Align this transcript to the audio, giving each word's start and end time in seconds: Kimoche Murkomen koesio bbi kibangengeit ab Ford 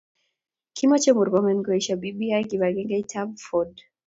Kimoche 0.75 1.11
Murkomen 1.17 1.59
koesio 1.65 1.95
bbi 1.97 2.29
kibangengeit 2.49 3.11
ab 3.21 3.29
Ford 3.45 3.75